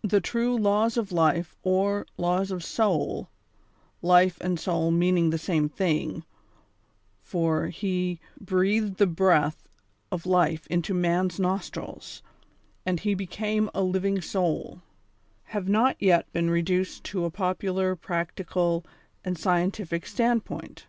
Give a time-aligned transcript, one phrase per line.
[0.00, 3.28] The true Laws of Life, or Laws of Soul
[4.00, 6.24] (life and soul meaning the same thing—
[7.32, 9.68] for He "breathed the breath
[10.10, 12.22] of life into man's nostrils,
[12.86, 14.80] and he became a living soul"),
[15.52, 18.86] have not yet been reduced to a popular, practical
[19.22, 20.86] and scientific stand point.